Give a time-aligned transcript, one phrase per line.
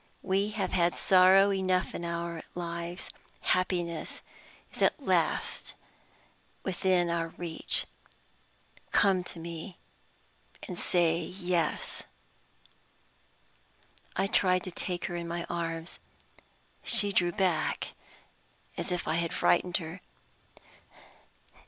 [0.23, 3.07] We have had sorrow enough in our lives.
[3.41, 4.23] Happiness
[4.73, 5.75] is at last
[6.63, 7.85] within our reach.
[8.89, 9.77] Come to me,
[10.67, 12.01] and say Yes."
[14.15, 15.99] I tried to take her in my arms.
[16.81, 17.89] She drew back
[18.77, 20.01] as if I had frightened her.